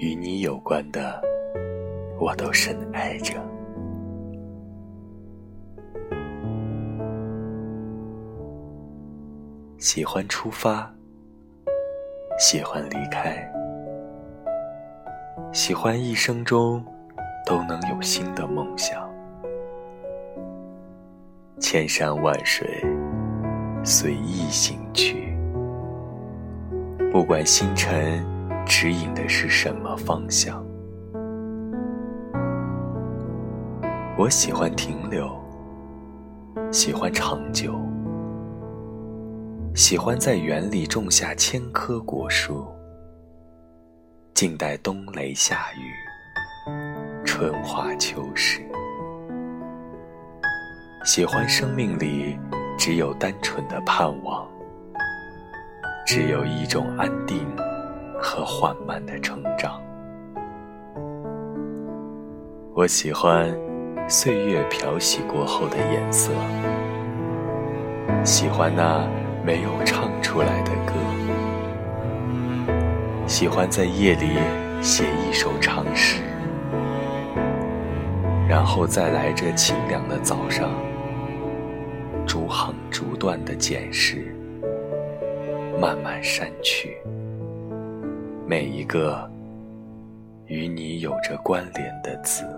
[0.00, 1.20] 与你有关的，
[2.20, 3.34] 我都深爱着。
[9.76, 10.88] 喜欢出发，
[12.38, 13.44] 喜欢离开，
[15.52, 16.84] 喜欢一生中
[17.44, 19.08] 都能有新的梦想。
[21.58, 22.68] 千山万水，
[23.82, 25.36] 随意行去。
[27.10, 28.24] 不管星辰
[28.68, 30.62] 指引的是什么方向，
[34.16, 35.26] 我喜欢停留，
[36.70, 37.74] 喜欢长久，
[39.74, 42.68] 喜欢在园里种下千棵果树，
[44.34, 48.60] 静待冬雷夏雨，春华秋实。
[51.04, 52.38] 喜欢生命里
[52.76, 54.46] 只有单纯的盼望。
[56.06, 57.46] 只有一种安定
[58.28, 59.80] 和缓慢的成长。
[62.74, 63.48] 我喜欢
[64.06, 66.30] 岁月漂洗过后的颜色，
[68.22, 69.08] 喜欢那
[69.42, 70.92] 没有唱出来的歌，
[73.26, 74.36] 喜欢在夜里
[74.82, 76.20] 写一首长诗，
[78.46, 80.68] 然后再来这清凉的早上，
[82.26, 84.34] 逐行逐段的捡拾。
[85.80, 86.98] 慢慢删去
[88.48, 89.30] 每一个
[90.46, 92.57] 与你有着关联的字。